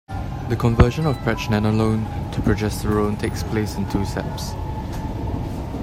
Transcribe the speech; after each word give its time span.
The 0.49 0.55
conversion 0.59 1.05
of 1.05 1.15
pregnenolone 1.17 2.31
to 2.33 2.41
progesterone 2.41 3.19
takes 3.19 3.43
place 3.43 3.75
in 3.75 3.87
two 3.91 4.03
steps. 4.03 4.53